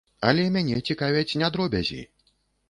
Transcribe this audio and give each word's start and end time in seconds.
Але 0.29 0.45
мяне 0.55 0.79
цікавяць 0.89 1.37
не 1.43 1.51
дробязі. 1.57 2.01